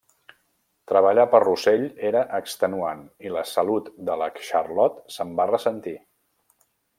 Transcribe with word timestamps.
Treballar 0.91 1.25
per 1.33 1.41
Russell 1.43 1.85
era 2.09 2.23
extenuant 2.37 3.03
i 3.27 3.35
la 3.37 3.45
salut 3.53 3.93
de 4.09 4.17
la 4.23 4.31
Charlotte 4.47 4.99
se’n 5.19 5.37
va 5.43 5.47
ressentir. 5.55 5.95